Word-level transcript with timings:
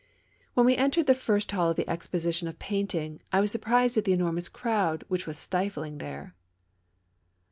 When 0.55 0.65
we 0.65 0.77
entered 0.77 1.05
the 1.05 1.13
first 1.13 1.51
hall 1.51 1.69
of 1.69 1.75
the 1.75 1.87
Exposition 1.87 2.47
of 2.47 2.57
Painting, 2.57 3.21
I 3.31 3.39
was 3.39 3.51
surprised 3.51 3.97
at 3.99 4.03
the 4.03 4.13
enormous 4.13 4.49
crowd 4.49 5.03
which 5.09 5.27
was 5.27 5.37
stifling 5.37 5.99
there. 5.99 6.33